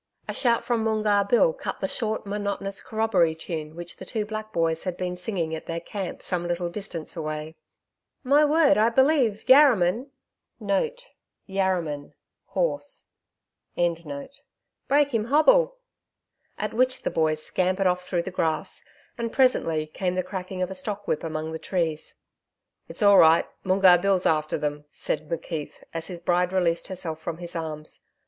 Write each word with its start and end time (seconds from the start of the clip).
A 0.27 0.33
shout 0.33 0.63
from 0.63 0.83
Moongarr 0.83 1.29
Bill 1.29 1.53
cut 1.53 1.87
short 1.87 2.23
the 2.23 2.31
monotonous 2.31 2.81
corroboree 2.81 3.35
tune 3.35 3.75
which 3.75 3.97
the 3.97 4.03
two 4.05 4.25
black 4.25 4.51
boys 4.51 4.83
had 4.83 4.97
been 4.97 5.15
singing 5.15 5.53
at 5.53 5.67
their 5.67 5.79
camp 5.79 6.23
some 6.23 6.47
little 6.47 6.69
distance 6.69 7.15
away. 7.15 7.55
'My 8.23 8.43
word, 8.43 8.79
I 8.79 8.89
believe 8.89 9.47
YARRAMAN* 9.47 10.09
break 10.59 10.99
him 11.05 11.05
hobble!' 11.49 12.09
[*Yarraman 12.09 12.13
horse.] 12.47 13.05
At 13.77 14.33
which 16.73 17.03
the 17.03 17.11
boys 17.11 17.43
scampered 17.43 17.85
off 17.85 18.03
through 18.03 18.23
the 18.23 18.31
grass, 18.31 18.83
and 19.19 19.31
presently 19.31 19.85
came 19.85 20.15
the 20.15 20.23
cracking 20.23 20.63
of 20.63 20.71
a 20.71 20.73
stock 20.73 21.07
whip 21.07 21.23
among 21.23 21.51
the 21.51 21.59
trees. 21.59 22.15
'It's 22.87 23.03
all 23.03 23.19
right, 23.19 23.45
Moongarr 23.63 24.01
Bill's 24.01 24.25
after 24.25 24.57
them,' 24.57 24.85
said 24.89 25.29
McKeith, 25.29 25.73
as 25.93 26.07
his 26.07 26.19
bride 26.19 26.51
released 26.51 26.87
herself 26.87 27.19
from 27.21 27.37
his 27.37 27.55
arms. 27.55 27.99